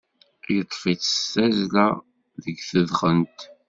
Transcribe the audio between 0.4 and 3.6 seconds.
Yeṭṭef-itt s tazzla deg tedxent.